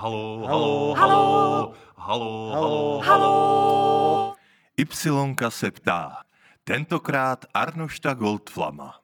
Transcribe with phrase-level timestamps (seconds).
[0.00, 4.34] Halo, Halo, halo, halo, halo, Halo, halo.
[4.76, 6.22] Ypsilonka se ptá.
[6.64, 8.94] Tentokrát Arnošta Goldflama.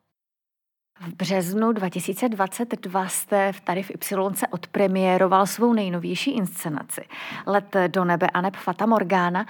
[1.01, 7.04] V březnu 2022 jste tady v Ypsilonce odpremiéroval svou nejnovější inscenaci
[7.46, 9.46] Let do nebe Aneb Fata Morgana.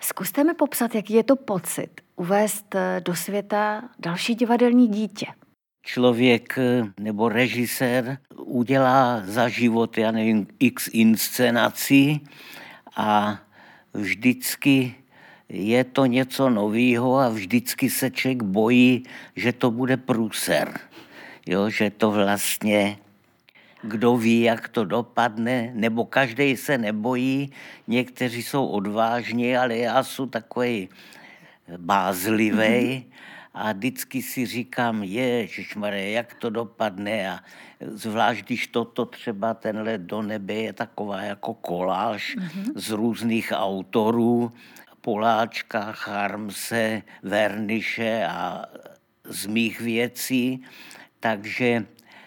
[0.00, 5.26] Zkuste mi popsat, jaký je to pocit uvést do světa další divadelní dítě.
[5.82, 6.58] Člověk
[7.00, 12.26] nebo režisér udělá za život, já nevím, x inscenací
[12.96, 13.40] a
[13.94, 14.94] vždycky
[15.48, 19.02] je to něco nového a vždycky se člověk bojí,
[19.36, 20.80] že to bude průser.
[21.46, 22.98] Jo, že to vlastně
[23.82, 27.52] kdo ví, jak to dopadne, nebo každý se nebojí,
[27.86, 30.88] někteří jsou odvážní, ale já jsem takový
[31.76, 33.04] bázlivý
[33.54, 37.40] a vždycky si říkám, ježišmarja, jak to dopadne a
[37.80, 42.72] zvlášť, když toto třeba tenhle do nebe je taková jako koláž mm-hmm.
[42.74, 44.52] z různých autorů,
[45.00, 48.64] Poláčka, Charmse, Verniše a
[49.24, 50.62] z mých věcí,
[51.20, 51.86] takže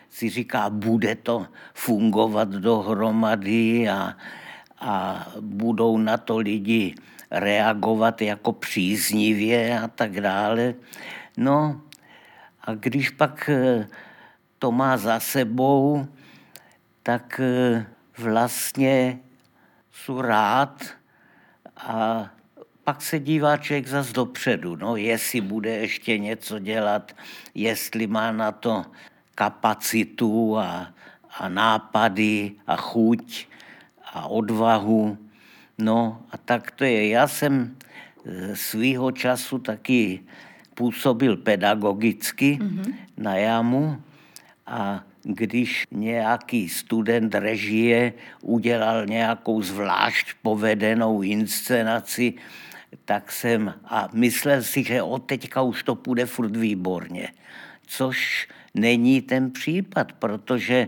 [0.10, 4.18] si říká, bude to fungovat dohromady a,
[4.80, 6.96] a budou na to lidi
[7.34, 10.74] reagovat jako příznivě a tak dále.
[11.38, 11.82] No
[12.62, 13.50] a když pak
[14.60, 16.08] to má za sebou,
[17.04, 17.42] tak
[18.18, 19.20] vlastně
[19.92, 20.84] jsou rád
[21.78, 22.28] a
[22.84, 27.16] pak se dívá člověk zas dopředu, no, jestli bude ještě něco dělat,
[27.56, 28.86] jestli má na to
[29.36, 30.94] kapacitu a,
[31.40, 33.48] a nápady a chuť
[34.14, 35.18] a odvahu.
[35.78, 37.08] No a tak to je.
[37.08, 37.76] Já jsem
[38.54, 40.20] svýho času taky
[40.74, 42.94] působil pedagogicky mm-hmm.
[43.18, 44.02] na jamu
[44.66, 52.34] a když nějaký student režie udělal nějakou zvlášť povedenou inscenaci,
[53.06, 57.28] tak jsem a myslel si, že od teďka už to půjde furt výborně.
[57.86, 60.88] Což není ten případ, protože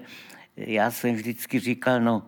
[0.58, 2.28] já jsem vždycky říkal, no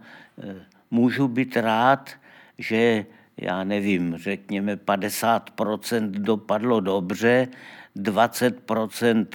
[0.91, 2.09] můžu být rád,
[2.57, 3.05] že
[3.37, 7.47] já nevím, řekněme 50% dopadlo dobře,
[7.95, 9.27] 20%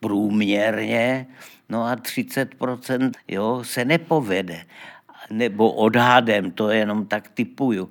[0.00, 1.26] průměrně,
[1.68, 4.64] no a 30% jo, se nepovede.
[5.30, 7.90] Nebo odhadem, to jenom tak typuju.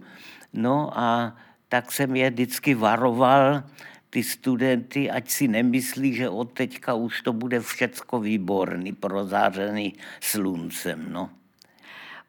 [0.53, 1.38] No a
[1.70, 3.64] tak jsem je vždycky varoval,
[4.14, 11.06] ty studenty, ať si nemyslí, že od teďka už to bude všecko výborný, prozářený sluncem.
[11.09, 11.30] No.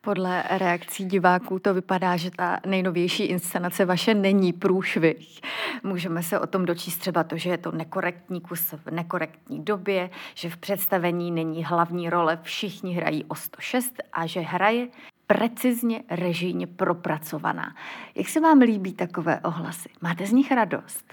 [0.04, 5.40] Podle reakcí diváků to vypadá, že ta nejnovější inscenace vaše není průšvih.
[5.82, 10.10] Můžeme se o tom dočíst třeba to, že je to nekorektní kus v nekorektní době,
[10.34, 14.88] že v představení není hlavní role, všichni hrají o 106 a že hraje
[15.26, 17.76] precizně režijně propracovaná.
[18.14, 19.88] Jak se vám líbí takové ohlasy?
[20.00, 21.04] Máte z nich radost?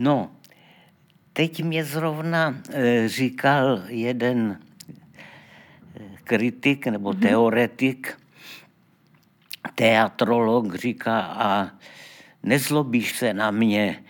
[0.00, 0.30] No,
[1.32, 4.58] teď mě zrovna e, říkal jeden
[6.26, 7.22] kritik nebo mm-hmm.
[7.22, 8.18] teoretik,
[9.74, 11.70] teatrolog říká a
[12.42, 14.04] nezlobíš se na mě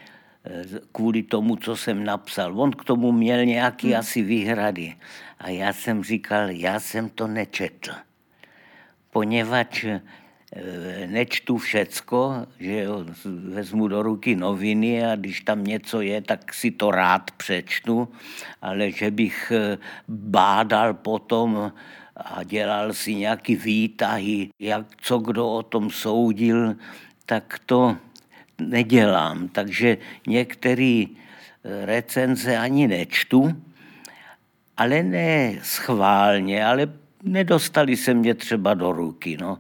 [0.93, 2.61] kvůli tomu, co jsem napsal.
[2.61, 3.97] On k tomu měl nějaký mm.
[3.97, 4.95] asi výhrady.
[5.39, 7.93] A já jsem říkal, já jsem to nečetl.
[9.11, 9.85] Poněvadž
[11.07, 13.05] nečtu všecko, že jo,
[13.49, 18.09] vezmu do ruky noviny a když tam něco je, tak si to rád přečtu,
[18.63, 19.53] ale že bych
[20.09, 21.73] bádal potom
[22.17, 26.77] a dělal si nějaký výtahy, jak co kdo o tom soudil,
[27.27, 27.97] tak to
[28.59, 29.49] nedělám.
[29.49, 31.05] Takže některé
[31.85, 33.63] recenze ani nečtu,
[34.77, 39.37] ale ne schválně, ale nedostali se mě třeba do ruky.
[39.41, 39.59] No.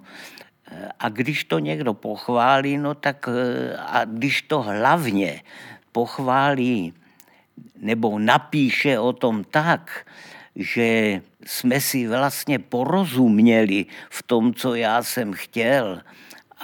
[0.98, 3.28] A když to někdo pochválí, no tak
[3.78, 5.42] a když to hlavně
[5.92, 6.94] pochválí
[7.76, 10.06] nebo napíše o tom tak,
[10.56, 16.02] že jsme si vlastně porozuměli v tom, co já jsem chtěl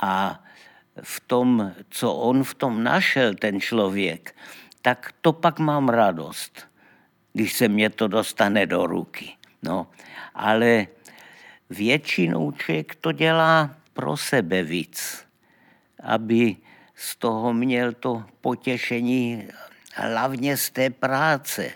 [0.01, 0.45] a
[1.03, 4.35] v tom, co on v tom našel, ten člověk,
[4.83, 6.69] tak to pak mám radost,
[7.33, 9.37] když se mě to dostane do ruky.
[9.63, 9.87] No,
[10.35, 10.87] ale
[11.71, 15.27] většinou člověk to dělá pro sebe víc,
[16.03, 16.57] aby
[16.95, 19.49] z toho měl to potěšení
[19.95, 21.73] hlavně z té práce.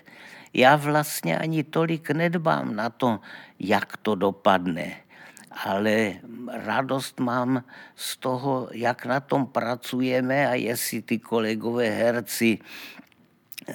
[0.56, 3.20] Já vlastně ani tolik nedbám na to,
[3.61, 4.97] jak to dopadne,
[5.64, 6.12] ale
[6.49, 7.64] radost mám
[7.97, 12.58] z toho, jak na tom pracujeme a jestli ty kolegové herci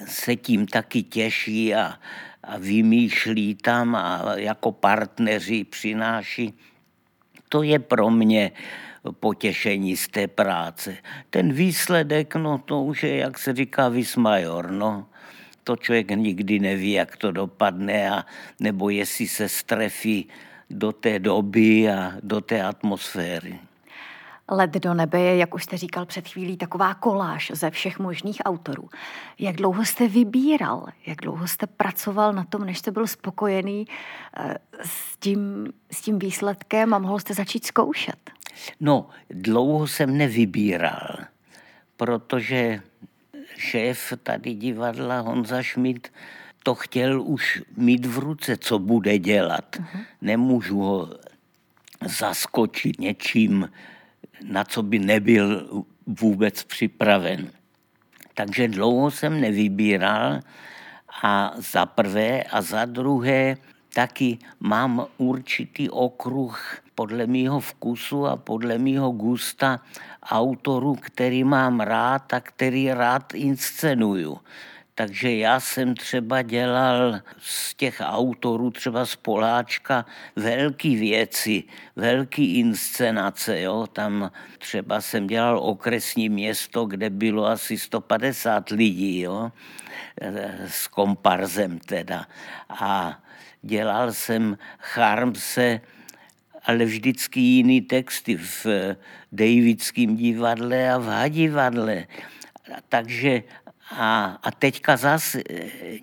[0.06, 1.94] se tím taky těší a,
[2.42, 6.54] a vymýšlí tam a jako partneři přináší
[7.52, 8.52] to je pro mě
[9.20, 10.96] potěšení z té práce.
[11.30, 15.06] Ten výsledek, no to už je, jak se říká, vysmajor, no.
[15.64, 18.24] To člověk nikdy neví, jak to dopadne, a,
[18.60, 20.28] nebo jestli se strefí
[20.70, 23.58] do té doby a do té atmosféry.
[24.50, 28.36] Let do nebe je, jak už jste říkal před chvílí, taková koláž ze všech možných
[28.44, 28.88] autorů.
[29.38, 33.86] Jak dlouho jste vybíral, jak dlouho jste pracoval na tom, než jste byl spokojený
[34.36, 38.30] eh, s tím, s tím výsledkem a mohl jste začít zkoušet?
[38.80, 41.16] No, dlouho jsem nevybíral,
[41.96, 42.80] protože
[43.56, 46.12] šéf tady divadla Honza Schmidt
[46.62, 49.76] to chtěl už mít v ruce, co bude dělat.
[49.76, 50.04] Uh-huh.
[50.20, 51.08] Nemůžu ho
[52.06, 53.70] zaskočit něčím,
[54.44, 55.68] na co by nebyl
[56.06, 57.50] vůbec připraven.
[58.34, 60.40] Takže dlouho jsem nevybíral
[61.22, 63.56] a za prvé a za druhé
[63.94, 69.80] taky mám určitý okruh podle mýho vkusu a podle mýho gusta
[70.22, 74.38] autorů, který mám rád a který rád inscenuju.
[74.94, 80.04] Takže já jsem třeba dělal z těch autorů, třeba z Poláčka,
[80.36, 81.64] velké věci,
[81.96, 83.60] velké inscenace.
[83.60, 83.86] Jo?
[83.92, 89.52] Tam třeba jsem dělal okresní město, kde bylo asi 150 lidí, jo?
[90.66, 92.26] s komparzem teda.
[92.68, 93.18] A
[93.62, 95.80] dělal jsem Charmse,
[96.64, 98.66] ale vždycky jiný texty v
[99.32, 102.06] Davidském divadle a v Hadivadle.
[102.88, 103.42] Takže
[103.90, 105.42] a, a teďka zase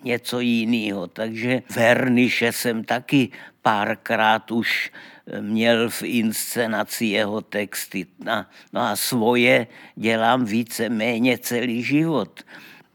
[0.04, 1.06] něco jiného.
[1.06, 3.28] Takže Verniše jsem taky
[3.62, 4.92] párkrát už
[5.40, 8.06] měl v inscenaci jeho texty.
[8.24, 9.66] No, no a svoje
[9.96, 12.42] dělám více méně celý život,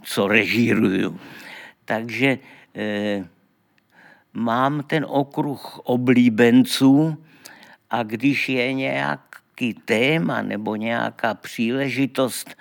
[0.04, 1.20] co režíruju.
[1.86, 2.38] Takže
[2.76, 3.28] eh,
[4.34, 7.18] mám ten okruh oblíbenců
[7.90, 12.56] a když je nějaký téma nebo nějaká příležitost,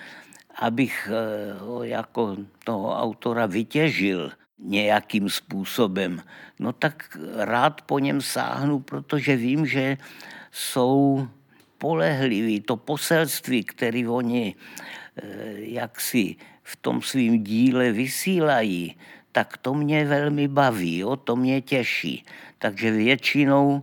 [0.54, 6.22] abych eh, ho jako toho autora vytěžil nějakým způsobem,
[6.58, 9.98] no tak rád po něm sáhnu, protože vím, že
[10.52, 11.28] jsou
[11.78, 12.60] polehliví.
[12.60, 15.22] To poselství, které oni eh,
[15.56, 18.96] jaksi v tom svým díle vysílají,
[19.32, 21.16] tak to mě velmi baví, jo?
[21.16, 22.24] to mě těší.
[22.58, 23.82] Takže většinou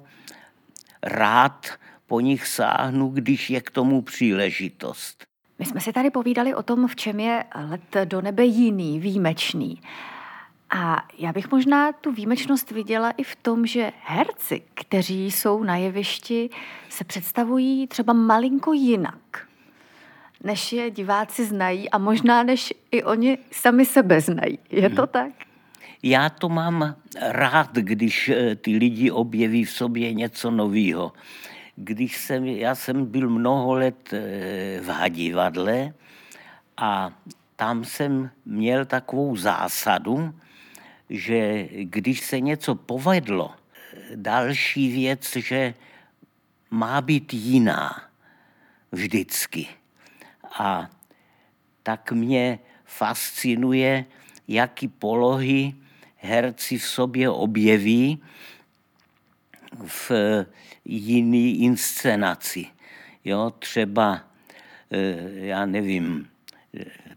[1.03, 1.67] rád
[2.07, 5.23] po nich sáhnu, když je k tomu příležitost.
[5.59, 9.81] My jsme si tady povídali o tom, v čem je let do nebe jiný, výjimečný.
[10.69, 15.77] A já bych možná tu výjimečnost viděla i v tom, že herci, kteří jsou na
[15.77, 16.49] jevišti,
[16.89, 19.47] se představují třeba malinko jinak,
[20.43, 24.59] než je diváci znají a možná než i oni sami sebe znají.
[24.69, 25.07] Je to hmm.
[25.07, 25.31] tak?
[26.03, 31.13] Já to mám rád, když eh, ty lidi objeví v sobě něco nového.
[31.75, 35.93] Když jsem, já jsem byl mnoho let eh, v Hadivadle
[36.77, 37.11] a
[37.55, 40.33] tam jsem měl takovou zásadu,
[41.09, 43.51] že když se něco povedlo,
[44.15, 45.73] další věc, že
[46.71, 48.09] má být jiná
[48.91, 49.67] vždycky.
[50.59, 50.89] A
[51.83, 54.05] tak mě fascinuje,
[54.47, 55.73] jaký polohy
[56.21, 58.21] herci v sobě objeví
[59.85, 60.11] v
[60.85, 62.65] jiný inscenaci.
[63.25, 64.21] Jo, třeba,
[64.91, 66.27] eh, já nevím,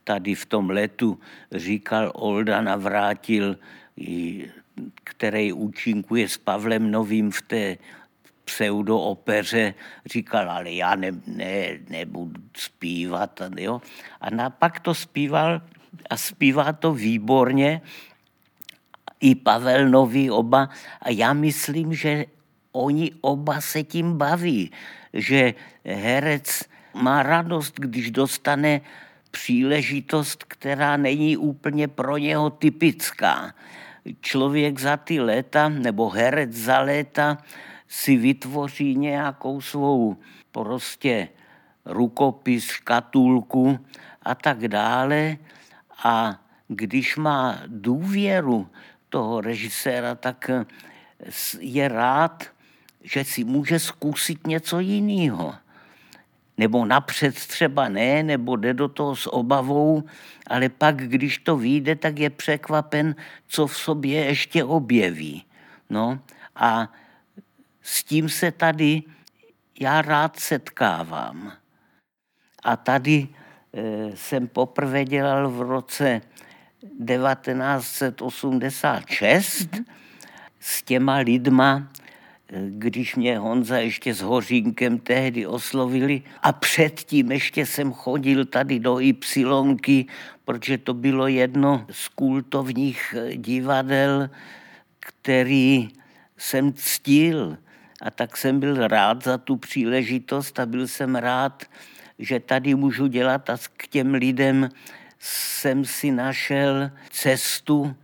[0.05, 1.21] tady v tom letu
[1.53, 3.59] říkal Olda Navrátil,
[5.05, 7.77] který účinkuje s Pavlem Novým v té
[8.45, 9.75] pseudoopeře,
[10.07, 13.43] říkal, ale já ne, ne, nebudu zpívat.
[13.57, 13.83] Jo?
[14.21, 15.63] A napak to zpíval
[16.11, 17.81] a zpívá to výborně
[19.25, 20.69] i Pavel Nový oba.
[21.03, 22.27] A já myslím, že
[22.73, 24.71] oni oba se tím baví,
[25.13, 25.55] že
[25.85, 26.65] herec
[26.95, 28.81] má radost, když dostane
[29.31, 33.55] příležitost, která není úplně pro něho typická.
[34.21, 37.39] Člověk za ty léta, nebo herec za léta,
[37.89, 40.17] si vytvoří nějakou svou
[40.53, 41.29] prostě
[41.85, 43.79] rukopis, škatulku
[44.23, 45.37] a tak dále.
[46.05, 48.69] A když má důvěru
[49.15, 50.51] toho režiséra, tak
[51.63, 52.51] je rád,
[53.03, 55.55] že si může zkusit něco jiného.
[56.59, 60.03] Nebo napřed třeba ne, nebo jde do toho s obavou,
[60.47, 63.15] ale pak, když to vyjde, tak je překvapen,
[63.47, 65.47] co v sobě ještě objeví.
[65.91, 66.19] No
[66.57, 66.91] a
[67.83, 69.03] s tím se tady
[69.81, 71.53] já rád setkávám.
[72.63, 73.31] A tady e,
[74.17, 76.21] jsem poprvé dělal v roce
[77.07, 79.85] 1986 mm-hmm.
[80.61, 81.89] s těma lidma,
[82.69, 89.01] když mě Honza ještě s Hořínkem tehdy oslovili a předtím ještě jsem chodil tady do
[89.01, 90.07] Ypsilonky,
[90.45, 94.31] protože to bylo jedno z kultovních divadel,
[95.01, 95.89] který
[96.37, 97.59] jsem ctil.
[98.03, 101.65] A tak jsem byl rád za tu příležitost a byl jsem rád,
[102.19, 104.69] že tady můžu dělat a k těm lidem
[105.25, 107.95] jsem si našel cestu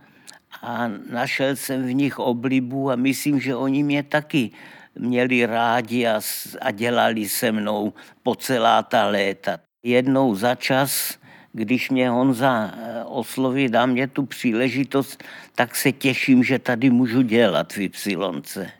[0.61, 4.51] a našel jsem v nich oblibu a myslím, že oni mě taky
[4.95, 6.21] měli rádi a,
[6.61, 9.57] a dělali se mnou po celá ta léta.
[9.83, 11.17] Jednou za čas,
[11.53, 15.23] když mě Honza eh, osloví, dá mě tu příležitost,
[15.55, 18.71] tak se těším, že tady můžu dělat v Ypsilonce.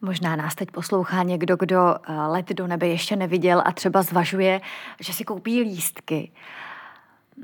[0.00, 4.60] Možná nás teď poslouchá někdo, kdo eh, let do nebe ještě neviděl a třeba zvažuje,
[5.00, 6.32] že si koupí lístky.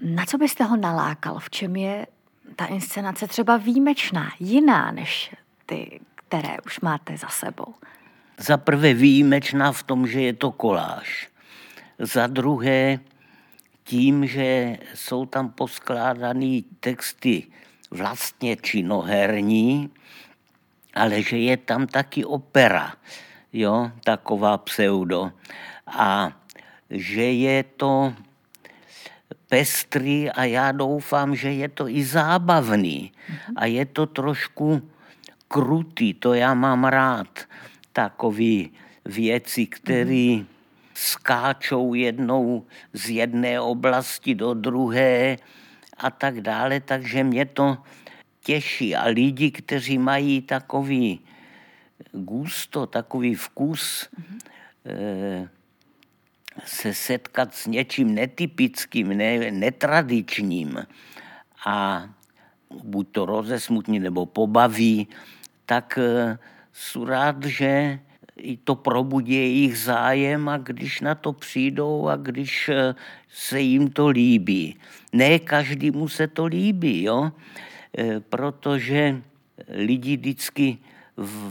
[0.02, 1.38] Na co byste ho nalákal?
[1.38, 2.06] V čem je
[2.56, 5.34] ta inscenace třeba výjimečná, jiná než
[5.66, 7.74] ty, které už máte za sebou?
[8.38, 11.28] Za prvé výjimečná v tom, že je to koláž.
[11.98, 12.98] Za druhé
[13.84, 17.46] tím, že jsou tam poskládané texty
[17.90, 19.90] vlastně činoherní,
[20.94, 22.94] ale že je tam taky opera,
[23.52, 25.32] jo, taková pseudo.
[25.86, 26.32] A
[26.90, 28.14] že je to
[29.50, 33.12] pestrý a já doufám, že je to i zábavný.
[33.56, 34.82] A je to trošku
[35.48, 37.38] krutý, to já mám rád.
[37.92, 38.70] Takový
[39.04, 40.46] věci, které
[40.94, 45.36] skáčou jednou z jedné oblasti do druhé
[45.98, 47.78] a tak dále, takže mě to
[48.40, 48.96] těší.
[48.96, 51.20] A lidi, kteří mají takový
[52.12, 55.48] gusto, takový vkus, mm-hmm
[56.64, 60.78] se setkat s něčím netypickým, ne, netradičním
[61.66, 62.04] a
[62.84, 65.08] buď to rozesmutní nebo pobaví,
[65.66, 66.38] tak eh,
[66.72, 68.00] jsou rád, že
[68.36, 72.94] i to probudí jejich zájem a když na to přijdou a když eh,
[73.28, 74.76] se jim to líbí.
[75.12, 77.32] Ne každému se to líbí, jo?
[77.98, 79.22] Eh, protože
[79.68, 80.78] lidi vždycky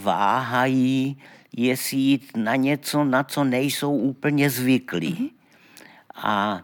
[0.04, 1.18] váhají,
[1.58, 5.14] jestli jít na něco, na co nejsou úplně zvyklí.
[5.14, 5.30] Mm-hmm.
[6.16, 6.62] A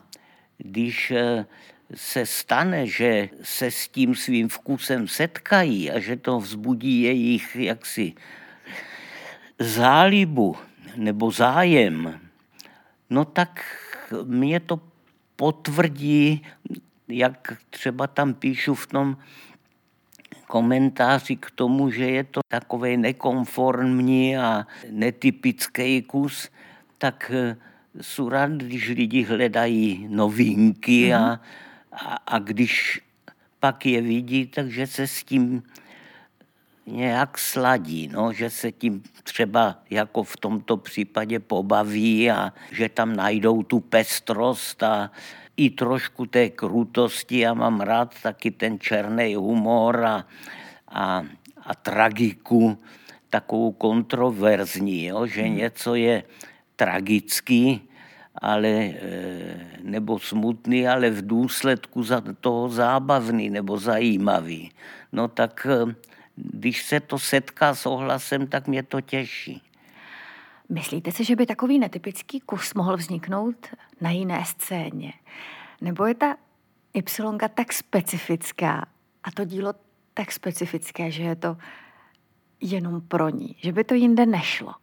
[0.57, 1.45] když eh,
[1.95, 8.13] se stane, že se s tím svým vkusem setkají a že to vzbudí jejich jaksi
[9.59, 10.57] zálibu
[10.95, 12.19] nebo zájem,
[13.09, 13.65] no tak
[14.23, 14.79] mě to
[15.35, 16.41] potvrdí,
[17.07, 19.17] jak třeba tam píšu v tom
[20.47, 26.49] komentáři k tomu, že je to takový nekonformní a netypický kus,
[26.97, 27.57] tak eh,
[28.01, 31.39] jsou rád, když lidi hledají novinky a,
[31.91, 33.01] a, a když
[33.59, 35.63] pak je vidí, takže se s tím
[36.85, 43.15] nějak sladí, no, že se tím třeba jako v tomto případě pobaví a že tam
[43.15, 45.11] najdou tu pestrost a,
[45.57, 47.39] i trošku té krutosti.
[47.39, 50.25] Já mám rád taky ten černý humor a,
[50.87, 51.23] a,
[51.63, 52.77] a tragiku,
[53.29, 55.25] takovou kontroverzní, jo?
[55.25, 55.55] že hmm.
[55.55, 56.23] něco je
[56.75, 57.81] tragický,
[58.35, 58.93] ale, e,
[59.83, 64.71] nebo smutný, ale v důsledku za toho zábavný nebo zajímavý.
[65.11, 65.95] No tak e,
[66.35, 69.61] když se to setká s ohlasem, tak mě to těší.
[70.69, 73.67] Myslíte si, že by takový netypický kus mohl vzniknout
[74.01, 75.13] na jiné scéně?
[75.81, 76.37] Nebo je ta
[76.93, 78.85] Y tak specifická
[79.23, 79.73] a to dílo
[80.13, 81.57] tak specifické, že je to
[82.61, 84.73] jenom pro ní, že by to jinde nešlo?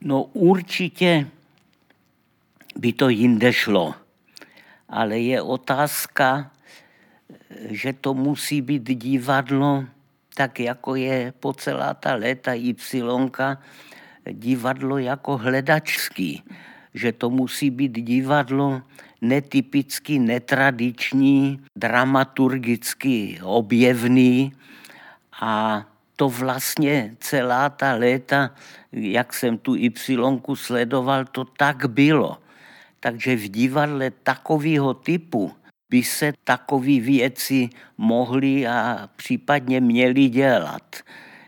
[0.00, 1.30] No určitě
[2.76, 3.94] by to jinde šlo,
[4.88, 6.50] ale je otázka,
[7.70, 9.84] že to musí být divadlo,
[10.34, 12.76] tak jako je po celá ta léta Y,
[14.32, 16.42] divadlo jako hledačský,
[16.94, 18.82] že to musí být divadlo
[19.20, 24.52] netypicky, netradiční, dramaturgicky objevný
[25.40, 25.84] a
[26.16, 28.50] to vlastně celá ta léta,
[28.92, 32.38] jak jsem tu Y sledoval, to tak bylo.
[33.00, 35.52] Takže v divadle takového typu
[35.90, 40.96] by se takové věci mohly a případně měly dělat.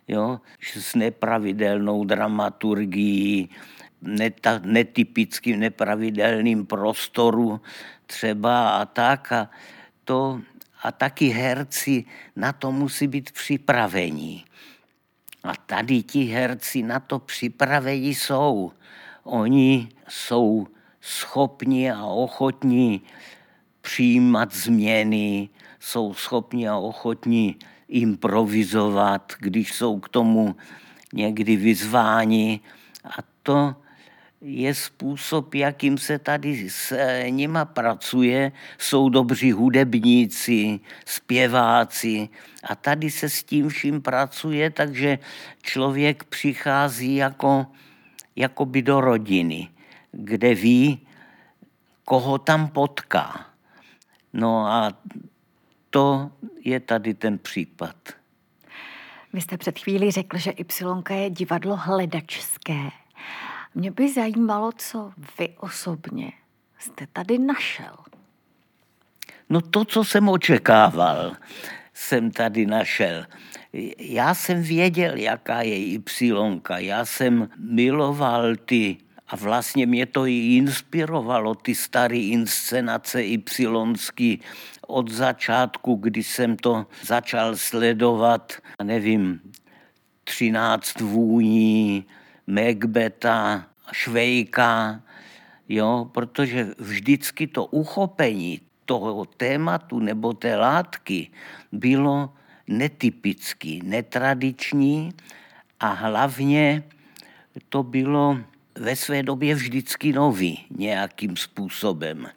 [0.08, 0.40] Jo?
[0.60, 3.50] S nepravidelnou dramaturgií,
[4.02, 7.60] neta, netypickým, nepravidelným prostoru
[8.06, 9.32] třeba a tak.
[9.32, 9.50] A,
[10.04, 10.40] to,
[10.82, 12.04] a taky herci
[12.36, 14.44] na to musí být připravení.
[15.44, 18.72] A tady ti herci na to připravení jsou.
[19.24, 20.66] Oni jsou
[21.00, 23.02] schopni a ochotní
[23.88, 25.48] přijímat změny,
[25.80, 27.56] jsou schopni a ochotní
[27.88, 30.56] improvizovat, když jsou k tomu
[31.12, 32.60] někdy vyzváni.
[33.04, 33.74] A to
[34.40, 36.92] je způsob, jakým se tady s
[37.30, 38.52] nima pracuje.
[38.78, 42.28] Jsou dobří hudebníci, zpěváci
[42.68, 45.18] a tady se s tím vším pracuje, takže
[45.62, 47.66] člověk přichází jako,
[48.36, 49.68] jako by do rodiny,
[50.12, 51.00] kde ví,
[52.04, 53.48] koho tam potká.
[54.32, 54.92] No a
[55.90, 56.30] to
[56.64, 57.96] je tady ten případ.
[59.32, 62.90] Vy jste před chvílí řekl, že Y je divadlo hledačské.
[63.74, 66.32] Mě by zajímalo, co vy osobně
[66.78, 67.96] jste tady našel.
[69.50, 71.32] No to, co jsem očekával,
[71.94, 73.24] jsem tady našel.
[73.98, 76.62] Já jsem věděl, jaká je Y.
[76.76, 78.96] Já jsem miloval ty
[79.28, 84.40] a vlastně mě to i inspirovalo, ty staré inscenace Y
[84.86, 89.40] od začátku, kdy jsem to začal sledovat, nevím,
[90.24, 92.04] 13 vůní,
[92.46, 95.02] Macbeta, Švejka,
[95.68, 101.30] jo, protože vždycky to uchopení toho tématu nebo té látky
[101.72, 102.32] bylo
[102.66, 105.12] netypický, netradiční
[105.80, 106.82] a hlavně
[107.68, 108.38] to bylo
[108.78, 112.28] ve své době vždycky nový nějakým způsobem.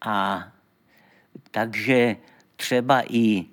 [0.00, 0.48] A
[1.50, 2.16] takže
[2.56, 3.44] třeba i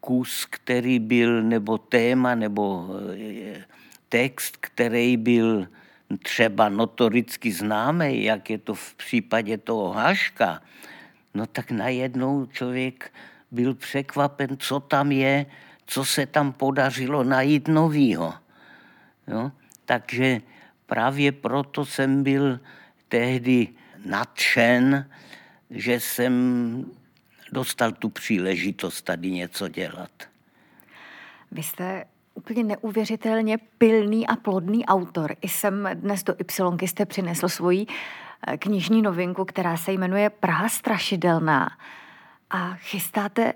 [0.00, 3.64] kus, který byl, nebo téma, nebo eh,
[4.08, 5.68] text, který byl
[6.22, 10.62] třeba notoricky známý, jak je to v případě toho Haška,
[11.34, 13.12] no tak najednou člověk
[13.50, 15.46] byl překvapen, co tam je,
[15.86, 18.34] co se tam podařilo najít novýho.
[19.28, 19.52] Jo?
[19.84, 20.40] Takže
[20.86, 22.60] právě proto jsem byl
[23.08, 23.68] tehdy
[24.04, 25.10] nadšen,
[25.70, 26.84] že jsem
[27.52, 30.10] dostal tu příležitost tady něco dělat.
[31.52, 35.36] Vy jste úplně neuvěřitelně pilný a plodný autor.
[35.40, 37.86] I jsem dnes do Y jste přinesl svoji
[38.46, 41.68] eh, knižní novinku, která se jmenuje Praha strašidelná.
[42.50, 43.52] A chystáte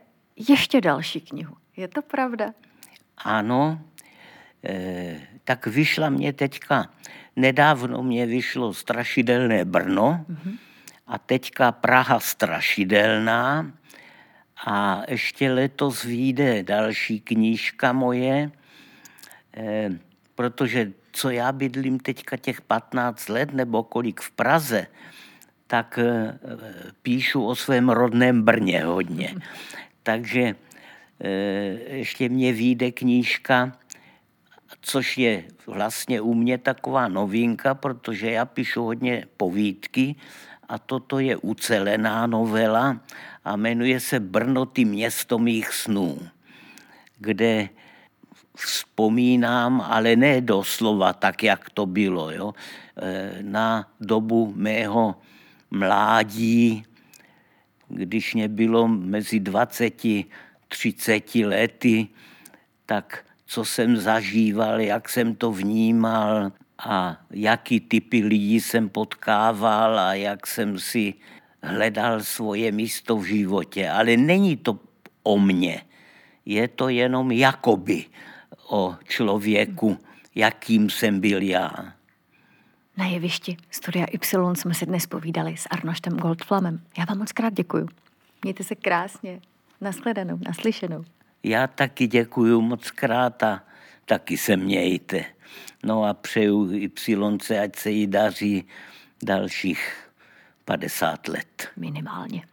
[0.48, 1.56] ještě další knihu.
[1.76, 2.52] Je to pravda?
[3.18, 3.80] Ano,
[5.44, 6.90] tak vyšla mě teďka,
[7.36, 10.56] nedávno mě vyšlo Strašidelné Brno mm-hmm.
[11.06, 13.72] a teďka Praha strašidelná
[14.66, 18.50] a ještě letos vyjde další knížka moje,
[19.56, 19.90] Eh,
[20.34, 24.86] protože co já bydlím teďka těch 15 let nebo kolik v Praze,
[25.66, 26.38] tak eh,
[27.02, 29.34] píšu o svém rodném Brně hodně.
[30.02, 30.54] Takže
[31.20, 31.28] eh,
[31.96, 33.72] ještě mě vyjde knížka,
[34.80, 40.16] což je vlastně u mě taková novinka, protože já píšu hodně povídky
[40.68, 43.00] a toto je ucelená novela
[43.44, 46.18] a jmenuje se Brno, ty město mých snů,
[47.18, 47.68] kde
[48.56, 52.54] vzpomínám, ale ne doslova tak, jak to bylo, jo,
[52.96, 55.14] e, na dobu mého
[55.70, 56.84] mládí,
[57.88, 60.02] když mě bylo mezi 20
[60.68, 62.08] 30 lety,
[62.86, 70.14] tak co jsem zažíval, jak jsem to vnímal a jaký typy lidí jsem potkával a
[70.14, 71.14] jak jsem si
[71.62, 73.90] hledal svoje místo v životě.
[73.90, 74.78] Ale není to
[75.22, 75.82] o mně,
[76.44, 78.04] je to jenom jakoby
[78.68, 79.98] o člověku,
[80.34, 81.70] jakým jsem byl já.
[82.96, 86.80] Na jevišti Studia Y jsme si dnes povídali s Arnoštem Goldflamem.
[86.98, 87.88] Já vám moc krát děkuju.
[88.42, 89.40] Mějte se krásně.
[89.80, 91.04] Naschledanou, naslyšenou.
[91.42, 93.62] Já taky děkuju moc krát a
[94.04, 95.24] taky se mějte.
[95.84, 98.68] No a přeju Y, ať se jí daří
[99.22, 100.10] dalších
[100.64, 101.68] 50 let.
[101.76, 102.49] Minimálně.